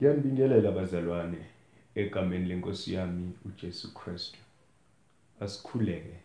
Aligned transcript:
Ngiyanibingelela 0.00 0.72
bazalwane 0.72 1.40
egameni 1.94 2.46
lenkosi 2.48 2.94
yami 2.94 3.32
uJesu 3.44 3.94
Kristu. 3.94 4.38
Asikhuleke. 5.40 6.16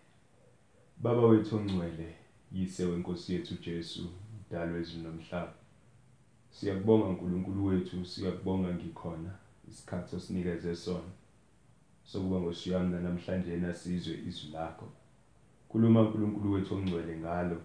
Baba 0.97 1.27
wethu 1.27 1.55
ongcwele, 1.57 2.15
yise 2.51 2.85
wenkosi 2.85 3.33
yethu 3.33 3.55
Jesu, 3.65 4.03
dalo 4.51 4.73
wezulu 4.73 5.03
nomhlaba. 5.03 5.53
Siyakubonga 6.51 7.05
uNkulunkulu 7.05 7.65
wethu, 7.65 8.05
siyakubonga 8.05 8.73
ngikhona 8.73 9.31
isikhathi 9.69 10.15
osinikeze 10.15 10.75
sona. 10.75 11.13
Sokuba 12.03 12.39
ngosiyami 12.39 13.03
namhlanje 13.03 13.57
nasizwe 13.57 14.13
izwi 14.29 14.51
lakho. 14.53 14.87
Khuluma 15.69 16.01
uNkulunkulu 16.01 16.51
wethu 16.53 16.75
ongcwele 16.75 17.17
ngalo. 17.17 17.57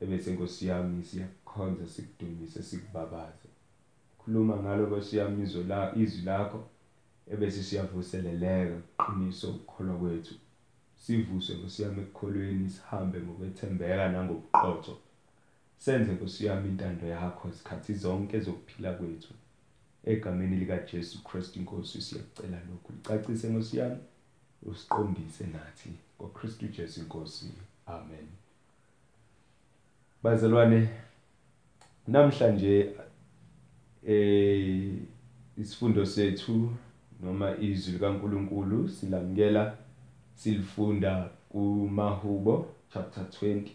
Ebese 0.00 0.32
Nkosi 0.32 0.66
yami 0.66 1.04
siyakukhonza 1.04 1.86
sikudumise 1.86 2.62
sikubabaze. 2.62 3.49
Khuluma 4.30 4.56
ngalo 4.56 4.86
Nkosi 4.86 5.16
yami 5.16 5.42
izwi 5.42 5.64
la 5.64 5.94
izwi 5.96 6.22
lakho 6.22 6.68
ebese 7.32 7.62
siyavuseleleka 7.62 8.76
qiniso 8.98 9.50
ukukholwa 9.50 9.96
kwethu. 9.98 10.34
Sivuswe 10.96 11.54
Nkosi 11.56 11.82
yami 11.82 12.02
ekukholweni 12.02 12.70
sihambe 12.70 13.18
ngokwethembeka 13.20 14.08
nangobuqotho. 14.12 14.94
Senze 15.78 16.12
Nkosi 16.12 16.46
yami 16.46 16.68
intando 16.68 17.06
yakho 17.06 17.48
izikhathi 17.48 17.94
zonke 17.94 18.40
zokuphila 18.40 18.92
kwethu. 18.92 19.34
Egameni 20.04 20.56
lika 20.56 20.78
Jesu 20.78 21.24
Kristu 21.24 21.58
inkosi 21.58 22.02
siyacela 22.02 22.58
lokhu. 22.70 22.92
Licacise 22.92 23.48
Nkosi 23.48 23.78
yami 23.78 24.00
usiqondise 24.62 25.46
nathi 25.46 25.90
ngoKristu 26.20 26.66
Jesu 26.66 27.00
inkosi. 27.00 27.46
Amen. 27.86 28.28
Bazalwane 30.22 30.88
namhlanje 32.06 32.80
eh 32.80 33.09
isifundo 35.56 36.06
sethu 36.06 36.70
noma 37.22 37.56
izwi 37.56 37.92
likaNkuluNkulu 37.92 38.88
silamukela 38.88 39.78
silifunda 40.34 41.30
kuMahubo 41.48 42.66
chapter 42.92 43.24
20 43.24 43.68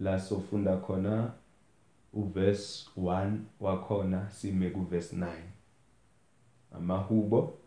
la 0.00 0.20
sofunda 0.20 0.76
khona 0.76 1.32
uverse 2.12 2.90
1 2.98 3.36
wakhona 3.60 4.30
sime 4.30 4.70
kuverse 4.70 5.16
9 5.16 5.28
amahubo 6.76 7.58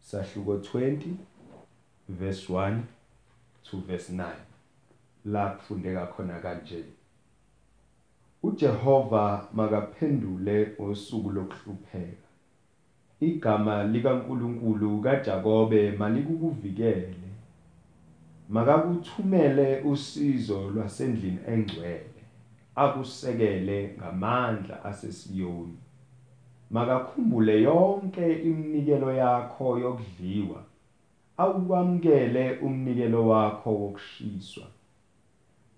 sahluko 0.00 0.56
20 0.56 0.98
verse 2.08 2.52
1 2.52 2.80
to 3.70 3.76
verse 3.76 4.12
9 4.12 4.34
la 5.24 5.50
kufundeka 5.50 6.06
khona 6.06 6.40
kanje. 6.40 6.84
uJehova 8.42 9.48
makaphendule 9.52 10.56
ngosuku 10.80 11.30
lokuhlupheka. 11.30 12.28
Igama 13.20 13.84
likaNkuluNkulu 13.84 15.00
kaJakobe 15.00 15.90
malikukuvikele 15.90 17.14
makakuthumele 18.48 19.80
usizo 19.80 20.70
lwasendlini 20.70 21.38
engcwele 21.46 22.20
akusekele 22.76 23.94
ngamandla 23.98 24.84
asesiyoni. 24.84 25.78
Makakhumbule 26.70 27.62
yonke 27.62 28.42
iminikelo 28.42 29.12
yakho 29.12 29.78
yokudliwa 29.78 30.62
awukwamukele 31.36 32.58
umnikelo 32.58 33.28
wakho 33.28 33.70
wokushiswa. 33.74 34.66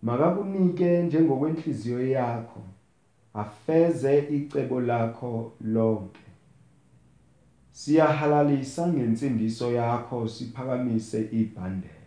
Makakunike 0.03 1.03
njengokwenhliziyo 1.03 2.09
yakho 2.09 2.61
afeze 3.35 4.19
icebo 4.37 4.81
lakho 4.81 5.53
lonke. 5.61 6.21
Siyahalalisa 7.73 8.89
ngensindiso 8.89 9.73
yakho 9.73 10.29
siphakamise 10.29 11.29
ibhandela 11.33 12.01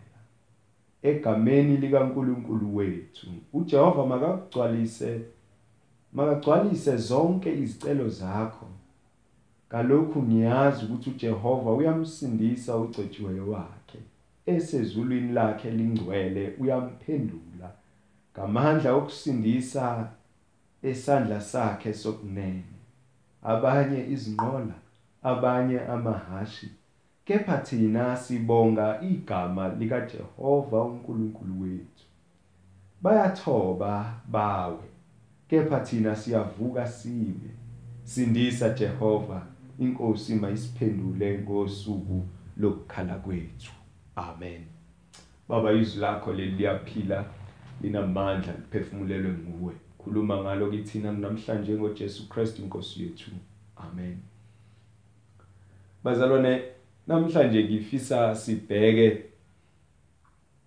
egameni 1.02 1.76
likaNkuluNkulu 1.76 2.76
wethu 2.76 3.26
uJehova 3.52 4.06
makakugcwalise 4.06 5.20
makagcwalise 6.12 6.96
zonke 6.96 7.58
izicelo 7.62 8.08
zakho. 8.08 8.66
Kalokhu 9.68 10.22
ngiyazi 10.22 10.84
ukuthi 10.84 11.10
uJehova 11.10 11.72
uyamsindisa 11.72 12.76
ugcotshiweyo 12.76 13.50
wakhe 13.50 13.98
esezulwini 14.46 15.32
lakhe 15.32 15.70
lingcwele 15.70 16.54
uyamphendula. 16.60 17.68
Ngamandla 18.38 18.92
okusindisa 18.94 20.08
esandla 20.82 21.40
sakhe 21.40 21.92
sokunene 21.94 22.78
abanye 23.42 24.00
izinqola 24.14 24.76
abanye 25.22 25.80
amahashi 25.80 26.68
kepha 27.24 27.58
thina 27.58 28.16
sibonga 28.16 29.00
igama 29.00 29.68
likaJehova 29.68 30.82
uNkulunkulu 30.82 31.60
wethu. 31.60 32.04
Bayathoba 33.02 34.14
bawe 34.28 34.84
kepha 35.48 35.80
thina 35.80 36.16
siyavuka 36.16 36.86
sime 36.86 37.50
sindisa 38.04 38.68
Jehova 38.68 39.46
inkosi 39.78 40.34
mayisiphendule 40.34 41.38
ngosuku 41.38 42.22
lokukhala 42.56 43.14
kwethu. 43.14 43.72
Amen. 44.16 44.64
Baba 45.48 45.72
izwi 45.72 46.00
lakho 46.00 46.32
leli 46.32 46.52
liyaphila. 46.52 47.24
Linamandla 47.82 48.52
liphefumulelwe 48.52 49.32
nguwe. 49.32 49.74
Khuluma 49.98 50.36
ngalo 50.36 50.70
kithina 50.70 51.12
namhlanje 51.12 51.72
ngoJesu 51.74 52.28
Kristu 52.28 52.62
inkosi 52.62 53.02
yethu. 53.02 53.30
Amen. 53.76 54.18
Bazalwane 56.04 56.62
namhlanje 57.06 57.64
ngifisa 57.64 58.34
sibheke 58.34 59.22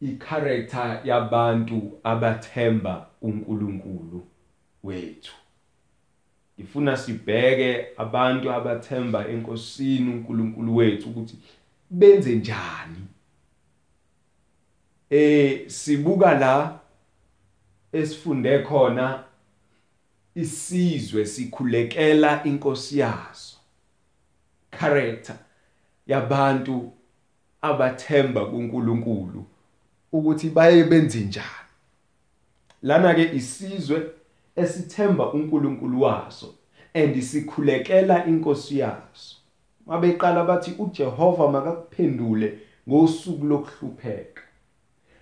i-character 0.01 1.01
yabantu 1.03 1.99
abathemba 2.03 3.07
uNkulunkulu 3.21 4.27
wethu. 4.83 5.33
Ngifuna 6.59 6.97
sibheke 6.97 7.85
abantu 7.97 8.51
abathemba 8.51 9.27
enkosini 9.27 10.09
uNkulunkulu 10.09 10.75
wethu 10.75 11.09
ukuthi 11.09 11.37
benze 11.89 12.35
njani. 12.35 13.07
Eh 15.09 15.69
sibuka 15.69 16.39
la 16.39 16.79
esifunde 17.99 18.59
khona 18.59 19.23
isizwe 20.35 21.25
sikhulekela 21.25 22.43
inkosi 22.43 22.99
yaso. 22.99 23.57
Character 24.79 25.35
yabantu 26.07 26.91
abathemba 27.61 28.45
kuNkulunkulu 28.45 29.45
ukuthi 30.11 30.49
baye 30.49 30.83
benze 30.83 31.19
njani. 31.19 31.71
Lana 32.81 33.13
ke 33.15 33.35
isizwe 33.35 34.11
esithemba 34.55 35.33
uNkulunkulu 35.33 36.01
waso 36.01 36.55
and 36.93 37.21
sikhulekela 37.21 38.25
inkosi 38.25 38.79
yaso. 38.79 39.35
Mabeqala 39.85 40.43
bathi 40.43 40.71
uJehova 40.79 41.51
makakuphendule 41.51 42.59
ngosuku 42.89 43.45
lokuhlupheka. 43.45 44.46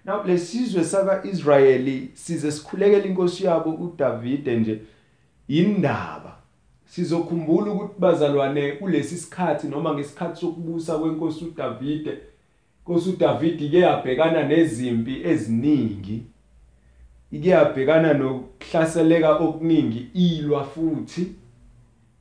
Now 0.05 0.23
lesizwe 0.23 0.83
sakaIsrayeli 0.83 2.11
size 2.13 2.51
sikhulekela 2.51 3.05
inkosi 3.05 3.45
yabo 3.45 3.69
uDavide 3.69 4.55
nje 4.55 4.81
indaba 5.47 6.35
sizokhumbula 6.85 7.71
ukuthi 7.71 7.99
bazalwane 7.99 8.71
kulesi 8.71 9.17
sikhathi 9.17 9.67
noma 9.67 9.93
ngesikhathi 9.93 10.39
sokubusa 10.39 10.97
kwenkosi 10.97 11.45
uDavide. 11.45 12.17
Nkosi 12.83 13.09
uDavide 13.09 13.69
ke 13.69 13.79
yabhekana 13.79 14.43
nezimpi 14.47 15.21
eziningi 15.23 16.23
ike 17.31 17.49
yabhekana 17.49 18.13
nokuhlaseleka 18.13 19.37
okuningi 19.37 20.07
ilwa 20.13 20.63
futhi 20.63 21.27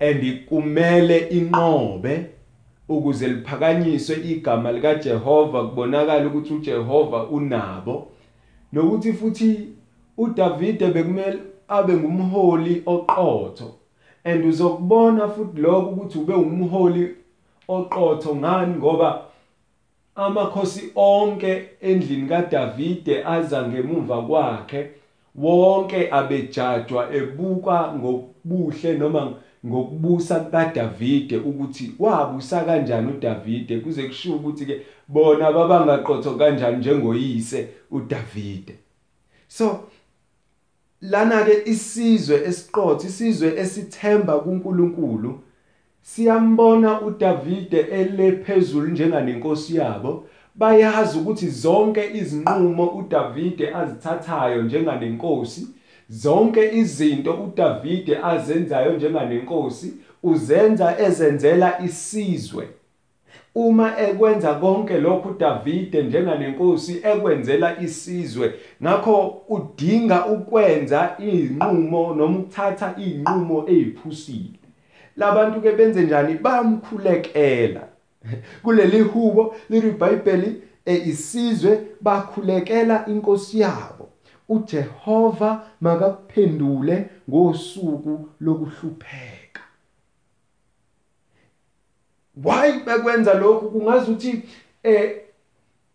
and 0.00 0.46
kumele 0.46 1.18
inqobe. 1.18 2.26
Ukuze 2.88 3.28
liphakanyiswe 3.28 4.16
igama 4.16 4.72
lika 4.72 4.94
Jehova 4.94 5.64
kubonakala 5.64 6.26
ukuthi 6.26 6.54
uJehova 6.54 7.24
unabo. 7.24 8.06
Nokuthi 8.72 9.12
futhi 9.12 9.68
uDavide 10.18 10.86
bekumele 10.86 11.38
abe 11.68 11.92
ngumholi 11.94 12.82
oqotho. 12.86 13.74
And 14.24 14.44
uzokubona 14.44 15.28
futhi 15.28 15.60
lokho 15.60 15.88
ukuthi 15.88 16.18
ube 16.18 16.34
umholi 16.34 17.14
oqotho 17.68 18.36
ngani 18.36 18.76
ngoba 18.76 19.24
amakhosi 20.16 20.90
onke 20.96 21.68
endlini 21.80 22.28
kaDavide 22.28 23.24
aza 23.24 23.68
ngemuva 23.68 24.22
kwakhe 24.22 24.90
wonke 25.34 26.10
abejajwa 26.10 27.14
ebuka 27.14 27.92
ngobuhle 27.96 28.98
noma 28.98 29.32
ngokubusa 29.66 30.40
kaDavide 30.40 31.36
ukuthi 31.36 31.92
wabusa 31.98 32.64
kanjani 32.64 33.12
uDavide? 33.12 33.78
Kuze 33.78 34.02
kushiwo 34.02 34.36
ukuthi 34.36 34.66
ke 34.66 34.80
bona 35.08 35.52
babangaqotho 35.52 36.34
kanjani 36.34 36.76
njengoyise 36.76 37.68
uDavide? 37.90 38.74
So 39.48 39.80
lana 41.00 41.44
ke 41.44 41.62
isizwe 41.64 42.36
esiqotho 42.48 43.06
isizwe 43.06 43.58
esithemba 43.58 44.38
kuNkulunkulu 44.38 45.40
siyambona 46.02 47.00
uDavide 47.00 47.80
elephezulu 47.80 48.86
njenganenkosi 48.86 49.76
yabo 49.76 50.26
bayazi 50.54 51.18
ukuthi 51.18 51.48
zonke 51.48 52.10
izinqumo 52.14 52.86
uDavide 52.86 53.74
azithathayo 53.74 54.62
njenganenkosi 54.62 55.66
zonke 56.08 56.70
izinto 56.72 57.32
uDavide 57.32 58.18
azenzayo 58.22 58.92
njenganenkosi 58.92 59.94
uzenza 60.22 60.98
ezenzela 60.98 61.80
isizwe. 61.84 62.68
Uma 63.54 64.00
ekwenza 64.00 64.54
konke 64.54 65.00
lokhu 65.00 65.28
uDavide 65.28 66.02
njenganenkosi 66.02 67.00
ekwenzela 67.04 67.80
isizwe 67.80 68.54
ngakho 68.82 69.42
udinga 69.48 70.26
ukwenza 70.26 71.16
izinqumo 71.18 72.14
noma 72.14 72.38
ukuthatha 72.38 72.94
izinqumo 72.98 73.64
eziphusile 73.68 74.58
labantu 75.16 75.60
ke 75.60 75.72
benze 75.72 76.02
njani? 76.02 76.34
Bamkhulekela 76.34 77.88
kuleli 78.62 79.00
hubo 79.00 79.54
lithi 79.70 79.88
iBhayibheli 79.88 80.62
isizwe 80.86 81.80
bakhulekela 82.00 83.06
inkosi 83.06 83.60
yabo. 83.60 84.08
uJehova 84.48 85.62
makakuphendule 85.80 87.10
ngosuku 87.30 88.28
lokuhlupheka. 88.40 89.60
Why 92.44 92.72
bekwenza 92.86 93.34
lokhu? 93.34 93.70
Kungazi 93.70 94.10
ukuthi 94.10 94.42
eh 94.82 95.20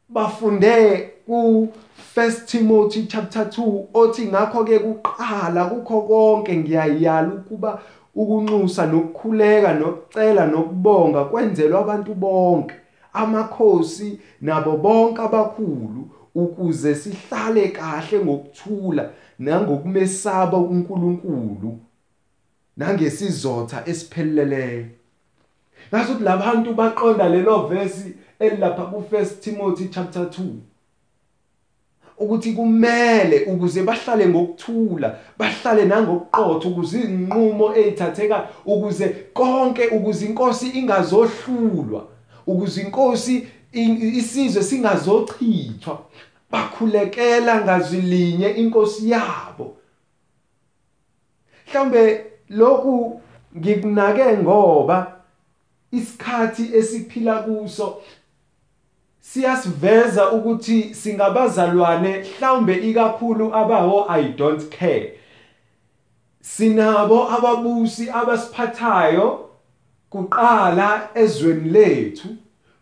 bafunde 0.09 1.11
ku 1.25 1.67
1 2.15 2.45
Timothy 2.45 3.05
chapter 3.05 3.43
2 3.43 3.83
othi 3.93 4.25
ngakho 4.25 4.63
ke 4.63 4.79
kuqala 4.79 5.65
kukho 5.65 6.01
konke 6.01 6.57
ngiyayala 6.57 7.33
ukuba 7.33 7.81
ukunxusa 8.15 8.85
nokukhuleka 8.85 9.73
nokucela 9.73 10.45
nokubonga 10.45 11.25
kwenzelwa 11.25 11.79
abantu 11.79 12.13
bonke 12.13 12.75
amakhosi 13.13 14.19
nabo 14.41 14.77
bonke 14.77 15.21
abakhulu. 15.21 16.09
Ukuze 16.35 16.95
sihlale 16.95 17.67
kahle 17.67 18.19
ngokuthula 18.19 19.09
nangokumesaba 19.39 20.57
uNkulunkulu 20.57 21.79
nangesizotha 22.77 23.83
esipheleleyo 23.85 24.85
ngathi 25.91 26.11
ukuthi 26.11 26.23
labantu 26.23 26.73
baqonda 26.73 27.29
lelo 27.29 27.67
verse 27.67 28.13
elapha 28.39 28.83
ku1 28.83 29.39
Timothy 29.39 29.87
chapter 29.87 30.23
2 30.23 30.69
ukuthi 32.19 32.51
kumele 32.51 33.45
ukuze 33.45 33.83
bahlale 33.83 34.27
ngokuthula 34.27 35.17
bahlale 35.37 35.85
nangokuqotho 35.85 36.69
ukuze 36.69 36.99
izinqumo 36.99 37.75
ezithatheka 37.75 38.47
ukuze 38.65 39.09
konke 39.33 39.87
ukuze 39.87 40.25
inkosi 40.25 40.67
ingazohlulwa 40.69 42.07
ukuze 42.47 42.81
inkosi 42.81 43.47
isizwe 43.73 44.63
singazochithwa. 44.63 45.99
Bakhulekela 46.51 47.61
ngazilinye 47.61 48.49
inkosi 48.49 49.09
yabo. 49.09 49.75
Mhlambe 51.67 52.25
lokhu 52.49 53.21
ngikunake 53.57 54.37
ngoba 54.37 55.21
isikhathi 55.91 56.69
esiphila 56.73 57.43
kuso 57.43 58.01
siyasiveza 59.21 60.31
ukuthi 60.31 60.95
singabazalwane 60.95 62.17
mhlawumbe 62.19 62.89
ikakhulu 62.89 63.55
abawo 63.55 64.05
I 64.09 64.23
don't 64.23 64.69
care. 64.69 65.19
Sinabo 66.41 67.29
ababusi 67.31 68.09
abasiphathayo 68.09 69.49
kuqala 70.09 71.09
ezweni 71.15 71.69
lethu. 71.69 72.27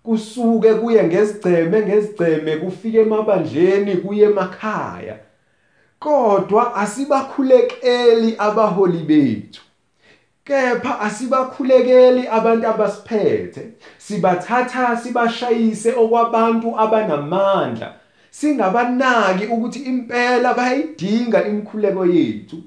Kusuke 0.07 0.73
kuye 0.73 1.03
ngezigceme 1.03 1.81
ngezigceme 1.81 2.57
kufike 2.57 2.97
emabandleni 2.97 3.95
kuye 3.97 4.25
emakhaya. 4.25 5.15
Kodwa 5.99 6.75
asibakhulekeli 6.75 8.35
abaholi 8.37 9.03
bethu 9.03 9.61
kepha 10.47 10.99
asibakhulekeli 10.99 12.27
abantu 12.27 12.67
abasiphethe. 12.67 13.61
Sibathatha 13.97 14.97
sibashayise 14.97 15.91
okwabantu 15.93 16.79
abanamandla. 16.79 17.93
Singabanaki 18.31 19.45
ukuthi 19.45 19.79
impela 19.79 20.53
bayidinga 20.53 21.47
imikhuleko 21.47 22.05
yethu. 22.05 22.57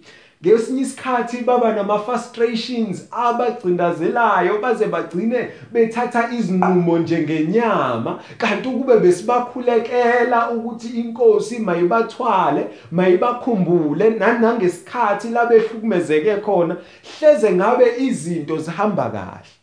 Ngesinye 0.46 0.82
isikhathi 0.82 1.44
baba 1.44 1.72
nama 1.72 1.98
frustrations 1.98 3.08
abagcindazelayo 3.10 4.58
baze 4.58 4.86
bagcine 4.86 5.48
bethatha 5.72 6.30
izinqumo 6.32 6.98
njengenyama. 6.98 8.20
Kanti 8.38 8.68
ukube 8.68 8.96
besibakhulekela 8.96 10.50
ukuthi 10.50 10.88
inkosi 10.88 11.58
mayibathwale 11.58 12.66
mayibakhumbule 12.90 14.10
nanangesikhathi 14.10 15.28
la 15.28 15.46
behlukumezeke 15.46 16.36
khona 16.36 16.76
hleze 17.18 17.52
ngabe 17.52 17.84
izinto 17.98 18.58
zihamba 18.58 19.10
kahle. 19.10 19.59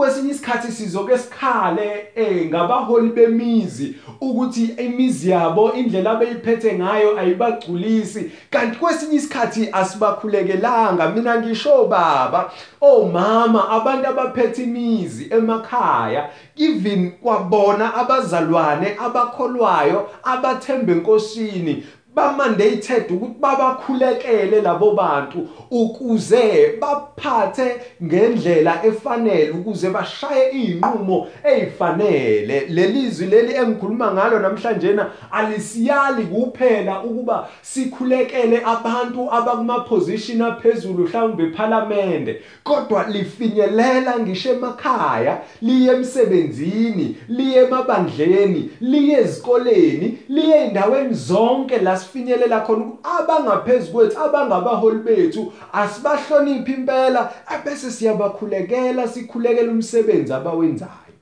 Kwesinye 0.00 0.30
isikhathi 0.30 0.72
sizoke 0.72 1.18
sikhale 1.18 2.06
eh 2.14 2.46
ngabaholi 2.46 3.08
bemizi 3.08 3.94
ukuthi 4.20 4.64
imizi 4.64 5.30
yabo 5.30 5.72
indlela 5.72 6.10
abeyiphethe 6.10 6.72
ngayo 6.72 7.18
ayibagculisi. 7.18 8.30
Kanti 8.50 8.78
kwesinye 8.78 9.16
isikhathi 9.16 9.68
asibakhulekelanga 9.72 11.08
mina 11.08 11.40
ngisho 11.40 11.84
baba 11.84 12.50
omama 12.80 13.68
abantu 13.70 14.08
abaphethe 14.08 14.62
imizi 14.62 15.26
emakhaya 15.30 16.30
even 16.56 17.10
kwabona 17.10 17.94
abazalwane 17.94 18.96
abakholwayo 19.04 20.10
abathembe 20.22 20.92
enkosini 20.92 21.84
bamandated 22.14 23.10
ukuthi 23.10 23.40
babakhulekele 23.40 24.60
labo 24.60 24.92
bantu 24.94 25.48
ukuze 25.70 26.78
baphathe 26.80 27.80
ngendlela 28.02 28.84
efanele 28.84 29.50
ukuze 29.50 29.90
bashaye 29.90 30.50
izinqumo 30.52 31.26
ezifanele 31.44 32.60
lelizwi 32.68 33.26
leli 33.26 33.54
engikhuluma 33.54 34.12
ngalo 34.12 34.38
namhlanje 34.38 34.92
na 34.92 35.10
alisiyali 35.30 36.22
kuphela 36.22 37.02
ukuba 37.02 37.48
sikhulekele 37.62 38.62
abantu 38.64 39.32
abakuma 39.32 39.80
position 39.80 40.42
aphezulu 40.42 41.04
mhlawumbe 41.04 41.44
eParliament 41.44 42.36
kodwa 42.64 43.04
lifinyelela 43.08 44.18
ngisho 44.18 44.50
emakhaya 44.50 45.40
liye 45.62 45.92
emsebenzini 45.92 47.16
liye 47.28 47.62
emabandleni 47.62 48.70
liye 48.80 49.18
ezikoleni 49.18 50.18
liye 50.28 50.56
endaweni 50.56 51.14
zonke 51.14 51.78
la 51.78 51.99
sifinyelela 52.00 52.60
khona 52.60 52.84
abangaphezulu 53.02 53.92
kwethu 53.92 54.18
abangabaholi 54.18 54.98
bethu 54.98 55.52
asibahloniphi 55.72 56.72
impela 56.72 57.32
bese 57.64 57.90
siyabakhulekela 57.90 59.08
sikhulekela 59.08 59.72
umsebenzi 59.72 60.32
abawenzayo. 60.32 61.16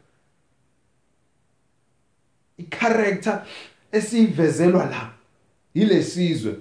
Icharacter 2.58 3.42
esivezelwa 3.92 4.84
la 4.84 5.10
yilesizwe 5.74 6.54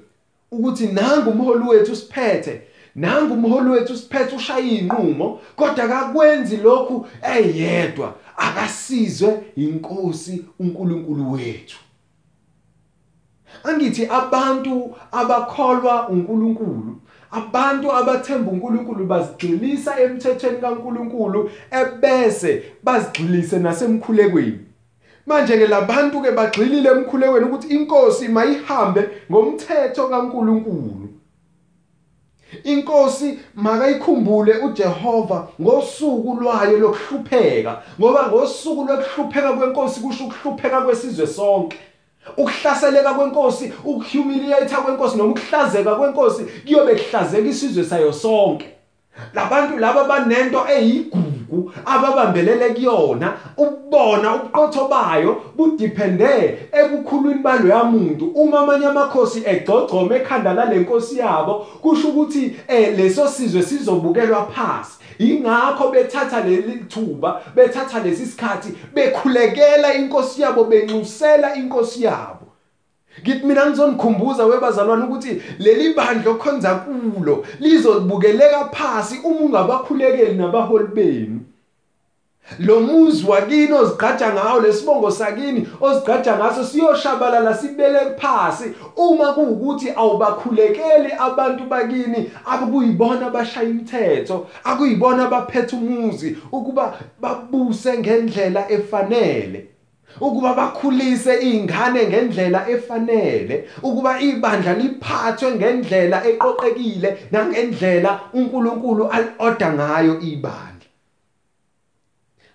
ukuthi 0.51 0.87
nanga 0.87 1.29
umholi 1.29 1.63
wethu 1.69 1.95
siphethe 1.95 2.61
nanga 2.95 3.33
umholi 3.33 3.69
wethu 3.69 3.97
siphethe 3.97 4.35
ushaya 4.35 4.65
inqumo 4.65 5.39
kodwa 5.55 5.83
akakwenzi 5.83 6.57
lokhu 6.57 7.07
eyedwa 7.35 8.15
akasizwe 8.37 9.43
inkosi 9.55 10.45
uNkulunkulu 10.59 11.31
wethu. 11.31 11.77
Angithi 13.63 14.05
abantu 14.05 14.95
abakholwa 15.11 16.09
uNkulunkulu 16.09 16.95
abantu 17.31 17.91
abathemba 17.91 18.51
uNkulunkulu 18.51 19.05
bazigxilisa 19.05 19.99
emthethweni 19.99 20.61
kaNkulunkulu 20.61 21.49
ebese 21.71 22.63
bazigxilise 22.83 23.59
nasemkhulekweni. 23.59 24.59
Manje 25.25 25.57
ke 25.57 25.67
labantu 25.67 26.21
ke 26.21 26.31
bagxilile 26.31 26.89
emkhulekweni 26.89 27.45
ukuthi 27.45 27.67
inkosi 27.67 28.27
mayihambe 28.27 29.09
ngomthetho 29.31 30.07
kaNkulunkulu. 30.07 31.09
Inkosi 32.63 33.39
makayikhumbule 33.55 34.53
uJehova 34.57 35.47
ngosuku 35.61 36.35
lwayo 36.41 36.77
lokuhlupheka 36.77 37.81
ngoba 37.99 38.27
ngosuku 38.27 38.83
lokuhlupheka 38.83 39.53
kwenkosi 39.53 39.99
kusho 39.99 40.23
ukuhlupheka 40.23 40.81
kwesizwe 40.81 41.27
sonke. 41.27 41.77
Ukuhlaseleka 42.37 43.13
kwenkosi 43.13 43.73
ukuhumiliate 43.85 44.75
kwenkosi 44.75 45.17
noma 45.17 45.29
ukuhlazeka 45.29 45.95
kwenkosi 45.95 46.43
kuyobe 46.43 46.95
kuhlazeka 46.95 47.47
isizwe 47.47 47.83
sayo 47.83 48.13
sonke. 48.13 48.65
Labantu 49.33 49.77
laba 49.77 50.03
banento 50.03 50.67
eyigugu. 50.69 51.36
Ababambelele 51.85 52.69
kuyona 52.69 53.37
ubona 53.57 54.35
ubuqotho 54.35 54.87
bayo 54.87 55.41
budipende 55.55 56.69
ebukhulwini 56.71 57.43
balo 57.43 57.67
yamuntu 57.67 58.25
uma 58.25 58.59
amanye 58.59 58.85
amakhosi 58.85 59.43
egcogcoma 59.45 60.15
ekhanda 60.15 60.53
lalenkosi 60.53 61.17
yabo 61.17 61.53
kusho 61.81 62.07
ukuthi 62.07 62.55
eh 62.67 62.97
leso 62.97 63.27
sizwe 63.27 63.61
sizobukelwa 63.61 64.45
phansi 64.45 64.97
ingakho 65.19 65.91
bethatha 65.91 66.41
leli 66.41 66.83
thuba 66.89 67.41
bethatha 67.55 67.99
lesi 67.99 68.25
sikhathi 68.25 68.73
bekhulekela 68.93 69.93
inkosi 69.93 70.41
yabo 70.41 70.63
benxusela 70.63 71.55
inkosi 71.55 72.03
yabo. 72.03 72.36
Ngithi 73.21 73.45
mina 73.45 73.65
ngizonikhumbuza 73.65 74.45
webazalwane 74.45 75.03
ukuthi 75.05 75.41
leli 75.59 75.93
bandla 75.93 76.31
okhonza 76.31 76.75
kulo 76.75 77.45
lizobukeleka 77.59 78.69
phansi 78.75 79.19
uma 79.23 79.39
ungabakhulekeli 79.39 80.35
nabaholi 80.35 80.87
benu. 80.87 81.39
Lo 82.59 82.79
muzi 82.79 83.25
wakini 83.27 83.73
ozigqaja 83.73 84.33
ngawo 84.33 84.59
lesibongo 84.59 85.11
sakini 85.11 85.67
ozigqaja 85.81 86.37
ngaso 86.37 86.63
siyoshabalala 86.63 87.53
sibele 87.53 87.99
phansi 88.17 88.73
uma 88.95 89.33
kuwukuthi 89.33 89.91
awubakhulekeli 89.95 91.11
abantu 91.19 91.63
bakini 91.65 92.31
akuyibona 92.45 93.27
abashaya 93.27 93.69
imithetho 93.69 94.47
akuyibona 94.63 95.23
abaphethe 95.25 95.75
umuzi 95.75 96.37
ukuba 96.51 96.97
babuse 97.21 97.97
ngendlela 97.99 98.71
efanele. 98.71 99.76
Ukuba 100.21 100.53
bakhulise 100.53 101.33
izingane 101.35 102.07
ngendlela 102.07 102.69
efanele 102.69 103.67
ukuba 103.83 104.19
ibandla 104.19 104.73
liphathwe 104.73 105.51
ngendlela 105.55 106.27
eqoqekile 106.29 107.09
nangendlela 107.31 108.19
uNkulunkulu 108.33 109.07
alorder 109.07 109.73
ngayo 109.73 110.19
ibandla. 110.21 110.85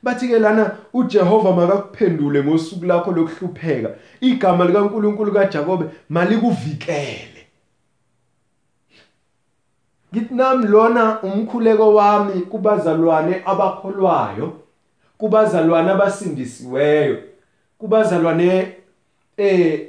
Bathi 0.02 0.28
ke 0.28 0.38
lana 0.38 0.76
uJehova 0.92 1.52
makakuphendule 1.52 2.42
ngosuku 2.44 2.84
lakho 2.84 3.12
lokuhlupheka. 3.12 3.90
Igama 4.20 4.64
likaNkuluNkulu 4.64 5.32
kaJakobe 5.32 5.84
malikuvikele. 6.08 7.46
Ngithi 10.14 10.34
nami 10.34 10.66
lona 10.66 11.22
umkhuleko 11.22 11.94
wami 11.94 12.40
kubazalwane 12.40 13.42
abakholwayo 13.44 14.52
kubazalwane 15.18 15.90
abasindisiweyo. 15.90 17.31
Kubazalwane 17.82 18.68
eh 19.36 19.88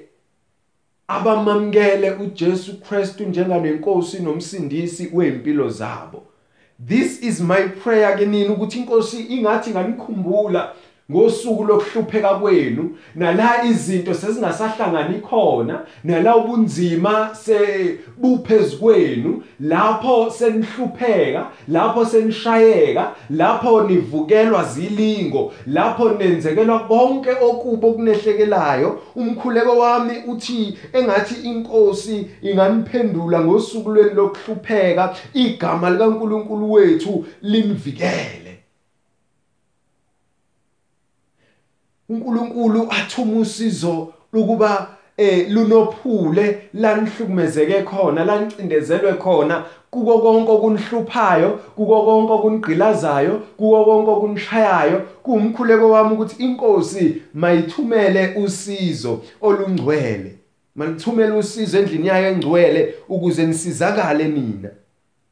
abamamkele 1.08 2.12
uJesu 2.12 2.82
Kristu 2.82 3.24
njenganenkosi 3.24 4.20
nomsindisi 4.20 5.10
weimpilo 5.14 5.70
zabo. 5.70 6.24
This 6.88 7.24
is 7.24 7.40
my 7.42 7.68
prayer 7.84 8.18
ke 8.18 8.26
nini 8.26 8.50
ukuthi 8.50 8.80
inkosi 8.80 9.22
ingathi 9.22 9.70
nganikhumbula 9.70 10.74
ngosuku 11.12 11.64
lokuhlupheka 11.64 12.36
kwenu 12.36 12.98
nala 13.16 13.66
izinto 13.66 14.14
sezingasahlangani 14.14 15.20
khona 15.20 15.80
nala 16.04 16.38
ubunzima 16.38 17.36
sebuphezkwenu 17.36 19.44
lapho 19.60 20.30
senihlupheka 20.30 21.48
lapho 21.68 22.06
senishayeka 22.06 23.16
lapho 23.30 23.82
nivukelwa 23.82 24.64
zilingo 24.64 25.54
lapho 25.68 26.10
nenzekelwa 26.10 26.80
konke 26.80 27.32
okubo 27.42 27.88
okunehlekelayo. 27.88 29.00
Umkhuleko 29.16 29.78
wami 29.78 30.14
uthi 30.28 30.78
engathi 30.94 31.50
inkosi 31.50 32.28
inganiphendula 32.42 33.40
ngosuku 33.40 33.92
lweni 33.92 34.14
lokuhlupheka 34.14 35.16
igama 35.34 35.90
likaNkuluNkulu 35.90 36.72
wethu 36.72 37.26
linivikele 37.42 38.43
uNkulunkulu 42.10 42.88
athuma 42.90 43.40
usizo 43.40 44.14
lokuba 44.34 44.88
eh 45.18 45.50
lunophule 45.50 46.70
lanihlukumezeke 46.74 47.82
khona 47.84 48.26
lanicindezelwe 48.26 49.14
khona 49.14 49.64
kuko 49.92 50.20
konke 50.20 50.52
okunihluphayo 50.52 51.50
kuko 51.76 52.04
konke 52.06 52.34
okunigqilazayo 52.34 53.42
kuko 53.58 53.86
konke 53.86 54.12
okunishayayo 54.12 55.02
kuumkhuleko 55.24 55.90
wami 55.90 56.14
ukuthi 56.14 56.44
inkosi 56.44 57.22
mayithumele 57.34 58.36
usizo 58.44 59.22
olungcwele. 59.42 60.36
Malithumele 60.76 61.32
usizo 61.32 61.80
endlini 61.80 62.08
yayo 62.08 62.28
engcwele 62.32 62.94
ukuze 63.10 63.46
nisizakale 63.46 64.28
nina. 64.28 64.70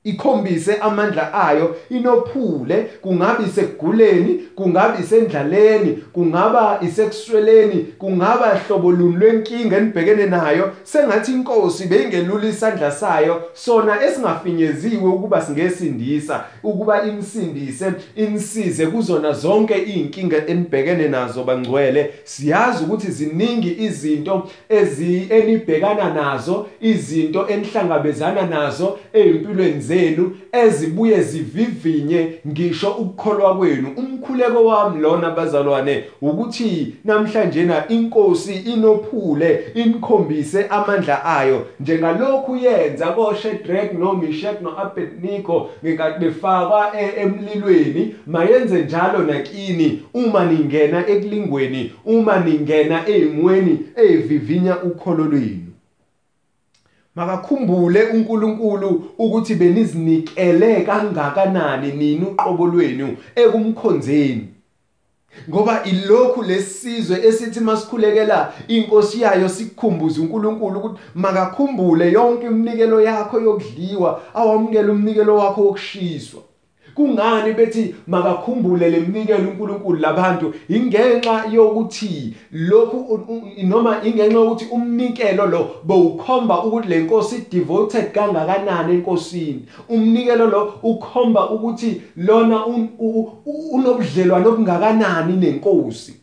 Ikhombise 0.03 0.75
amandla 0.75 1.33
ayo 1.47 1.75
inophule 1.89 2.75
kungabe 3.01 3.43
isekuguleni 3.43 4.33
kungabe 4.55 5.03
isendlaleni 5.03 5.91
kungaba 6.13 6.79
isekusweleni 6.81 7.85
kungaba 7.97 8.55
hlobo 8.55 8.91
luni 8.91 9.15
lwenkinga 9.17 9.77
enibhekene 9.77 10.25
nayo. 10.25 10.71
Sengathi 10.83 11.31
inkosi 11.31 11.85
beyingelula 11.85 12.47
isandla 12.47 12.91
sayo 12.91 13.41
sona 13.53 14.03
esingafinyeziwe 14.03 15.09
ukuba 15.09 15.41
singesindisa 15.41 16.43
ukuba 16.63 17.03
imsindise 17.03 17.91
insize 18.15 18.87
kuzona 18.87 19.33
zonke 19.33 19.77
izinkinga 19.83 20.47
enibhekene 20.47 21.07
nazo 21.07 21.43
bangcwele. 21.43 22.13
Siyazi 22.23 22.83
ukuthi 22.83 23.11
ziningi 23.11 23.75
izinto 23.79 24.49
ezi 24.69 25.27
enibhekana 25.29 26.13
nazo 26.13 26.67
izinto 26.81 27.47
enihlangabezana 27.47 28.41
nazo 28.45 28.99
ezimpilweni 29.13 29.90
zenu 29.91 30.31
ezibuye 30.51 31.21
zivivinye 31.21 32.33
ngisho 32.47 32.91
ukukholwa 32.91 33.57
kwenu. 33.57 33.87
Umkhuleko 33.97 34.65
wami 34.65 35.01
lona 35.01 35.29
bazalwane 35.29 36.03
ukuthi 36.21 36.95
namhlanje 37.05 37.63
na 37.63 37.87
inkosi 37.87 38.53
inophule 38.53 39.63
inikhombise 39.75 40.65
amandla 40.69 41.25
ayo. 41.25 41.65
Njengalokhu 41.79 42.55
yenza 42.55 43.07
koShedrack 43.07 43.93
noMeshach 43.99 44.61
noAbednego 44.61 45.69
ngekathi 45.83 46.19
befakwa 46.19 46.91
e, 47.01 47.21
emlilweni 47.21 48.15
mayenze 48.27 48.81
njalo 48.81 49.19
nakini. 49.19 50.01
Uma 50.13 50.45
ningena 50.45 51.07
ekulingweni 51.09 51.91
uma 52.05 52.39
ningena 52.39 53.09
ezimweni 53.09 53.79
ezivivinya 53.95 54.83
ukholo 54.83 55.25
lwenu. 55.25 55.70
Makakhumbule 57.15 58.03
uNkulunkulu 58.03 59.03
ukuthi 59.17 59.55
benizinikele 59.55 60.81
kangakanani 60.81 61.91
nini 61.91 62.25
uqobo 62.25 62.67
lwenu 62.67 63.17
ekumkhonzeni. 63.35 64.47
Ngoba 65.49 65.83
ilokhu 65.83 66.43
lesizwe 66.43 67.25
esithi 67.27 67.59
masikhulekela 67.59 68.53
inkosi 68.67 69.21
yayo 69.21 69.49
sikukhumbuze 69.49 70.21
uNkulunkulu 70.21 70.79
ukuthi 70.79 71.01
makakhumbule 71.15 72.11
yonke 72.11 72.45
iminikelo 72.47 73.01
yakho 73.01 73.39
yokudliwa 73.39 74.21
awamukele 74.33 74.91
umnikelo 74.91 75.37
wakho 75.37 75.61
wokushiswa. 75.61 76.41
Kungani 76.95 77.53
bethi 77.53 77.95
makakhumbule 78.07 78.89
lemnikelo 78.89 79.49
uNkulunkulu 79.49 79.99
labantu? 79.99 80.53
Ingenxa 80.69 81.45
yokuthi 81.51 82.35
lokhu 82.51 83.19
noma 83.63 84.01
ingenxa 84.03 84.37
yokuthi 84.39 84.65
umnikelo 84.71 85.45
lo 85.45 85.69
bowukhomba 85.83 86.63
ukuthi 86.63 86.89
lenkosi 86.89 87.45
devoted 87.51 88.11
kangakanani 88.11 88.93
enkosini. 88.93 89.65
Umnikelo 89.89 90.47
lo 90.47 90.73
ukhomba 90.83 91.49
ukuthi 91.49 92.01
lona 92.17 92.65
unobudlelwano 93.71 94.49
obungakanani 94.49 95.33
nenkosi. 95.33 96.20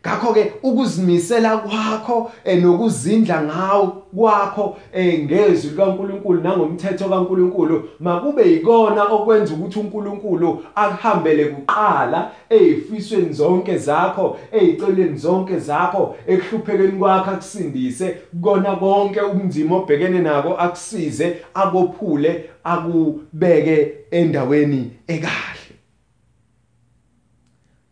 Ngakho 0.00 0.32
ke 0.32 0.52
ukuzimisela 0.62 1.56
kwakho 1.56 2.30
enokuzindla 2.44 3.42
ngawo 3.42 4.02
kwakho 4.16 4.76
engezwi 4.92 5.70
likaNkuluNkulu 5.70 6.40
nangomthetho 6.40 7.08
kaNkuluNkulu 7.08 7.88
makube 8.00 8.50
yikona 8.52 9.04
okwenza 9.04 9.54
ukuthi 9.54 9.78
uNkulunkulu 9.78 10.62
akuhambele 10.74 11.44
kuqala 11.44 12.30
ezifisweni 12.50 13.32
zonke 13.32 13.78
zakho 13.78 14.38
eziceleni 14.52 15.18
zonke 15.18 15.58
zakho 15.58 16.16
ekuhluphekeni 16.26 16.98
kwakho 16.98 17.30
akusindise 17.30 18.16
kona 18.42 18.76
konke 18.76 19.20
ubunzima 19.20 19.76
obhekene 19.76 20.18
nako 20.18 20.54
akusize 20.54 21.36
abophule 21.54 22.50
akubeke 22.64 23.94
endaweni 24.10 24.90
ekahle. 25.06 25.55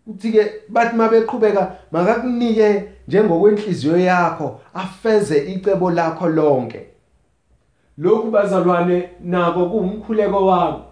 Uthi-ke 0.07 0.53
bathi 0.69 0.97
mabeqhubeka 0.97 1.77
makakunike 1.93 2.85
njengokwenhliziyo 3.09 3.99
yakho 3.99 4.61
afeze 4.75 5.39
icebo 5.53 5.91
lakho 5.91 6.29
lonke. 6.29 6.87
Lokhu 7.99 8.31
bazalwane 8.31 9.09
nako 9.21 9.67
kuwumkhuleko 9.67 10.47
wami. 10.47 10.83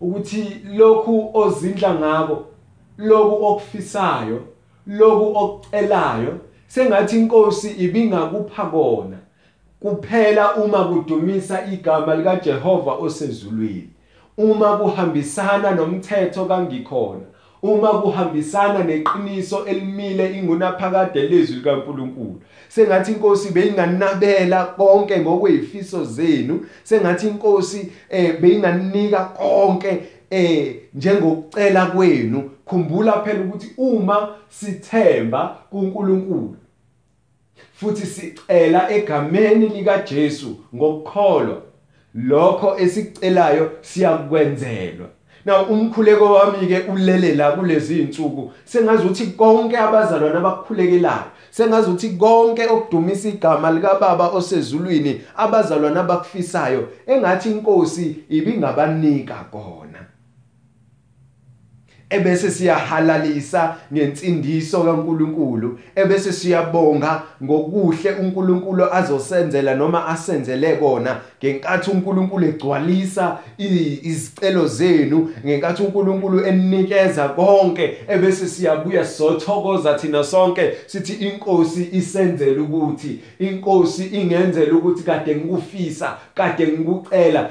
Ukuthi 0.00 0.60
lokhu 0.74 1.30
ozindla 1.34 1.94
ngako 1.94 2.44
lokhu 2.98 3.44
okufisayo 3.44 4.40
lokhu 4.86 5.38
okucelayo 5.38 6.40
sengathi 6.66 7.18
inkosi 7.18 7.70
ibingakupha 7.70 8.64
kona. 8.64 9.16
Kuphela 9.80 10.54
uma 10.56 10.84
kudumisa 10.84 11.66
igama 11.66 12.14
likaJehova 12.14 12.92
osezulwini. 12.92 13.90
Uma 14.36 14.76
kuhambisana 14.76 15.70
nomthetho 15.70 16.44
kangikhona. 16.44 17.33
Uma 17.64 18.00
kuhambisana 18.00 18.84
neqiniso 18.84 19.64
elimile 19.66 20.38
ingunaphakade 20.38 21.28
lezwi 21.28 21.56
likaNkuluNkulu. 21.56 22.40
Sengathi 22.68 23.12
inkosi 23.12 23.52
beyinganabela 23.52 24.64
konke 24.64 25.18
ngokwezifiso 25.18 26.04
zenu. 26.04 26.66
Sengathi 26.82 27.26
inkosi 27.26 27.92
eh 28.10 28.40
beyinganika 28.40 29.24
konke 29.24 30.00
eh 30.30 30.76
njengokucela 30.94 31.86
kwenu. 31.86 32.50
Khumbula 32.64 33.12
phela 33.12 33.40
ukuthi 33.40 33.70
uma 33.76 34.28
sithemba 34.48 35.56
kuNkulunkulu 35.70 36.56
futhi 37.72 38.06
sicela 38.06 38.90
egameni 38.92 39.68
lika 39.68 39.98
Jesu 39.98 40.56
ngokukholwa 40.74 41.62
lokho 42.14 42.78
esicelayo 42.78 43.70
siyakwenzelwa 43.80 45.08
Now 45.46 45.64
umkhuleko 45.64 46.32
wami 46.32 46.66
ke 46.66 46.78
ulele 46.92 47.34
la 47.34 47.52
kulezi 47.52 48.00
insuku 48.00 48.52
sengazi 48.64 49.04
ukuthi 49.04 49.26
konke 49.26 49.76
abazalwane 49.78 50.36
abakukhulekelayo 50.36 51.24
sengazi 51.50 51.90
ukuthi 51.90 52.10
konke 52.10 52.66
okudumisa 52.66 53.28
igama 53.28 53.70
lika 53.70 53.94
baba 54.00 54.28
osezulwini 54.28 55.20
abazalwane 55.36 56.00
abakufisayo 56.00 56.88
engathi 57.06 57.50
inkosi 57.50 58.16
ibingabanika 58.30 59.34
kona. 59.50 60.13
Ebese 62.10 62.50
siyahalalisa 62.50 63.76
ngensindiso 63.92 64.82
kaNkuluNkulu 64.82 65.78
ebese 65.96 66.32
siyabonga 66.32 67.22
ngokuhle 67.42 68.12
uNkulunkulu 68.12 68.84
azosenzela 68.92 69.74
noma 69.74 70.06
asenzele 70.06 70.76
kona 70.76 71.20
ngenkathi 71.38 71.90
uNkulunkulu 71.90 72.46
egcwalisa 72.46 73.38
izicelo 73.58 74.66
zenu 74.66 75.30
ngenkathi 75.46 75.82
uNkulunkulu 75.82 76.46
enikeza 76.46 77.28
konke 77.28 77.98
ebese 78.08 78.48
siyabuya 78.48 79.04
sothokoza 79.04 79.94
thina 79.94 80.24
sonke 80.24 80.72
sithi 80.86 81.12
inkosi 81.12 81.88
isenzele 81.92 82.60
ukuthi 82.60 83.20
inkosi 83.38 84.04
ingenzele 84.06 84.70
ukuthi 84.70 85.02
kade 85.02 85.36
ngikufisa 85.36 86.16
kade 86.34 86.66
ngikucela 86.66 87.50